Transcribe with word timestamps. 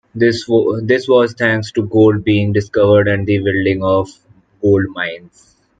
This 0.15 0.47
was 0.49 1.33
thanks 1.37 1.71
to 1.73 1.83
gold 1.83 2.23
being 2.23 2.53
discovered 2.53 3.07
and 3.07 3.27
the 3.27 3.37
building 3.37 3.83
of 3.83 4.09
gold 4.59 4.85
mines. 4.95 5.55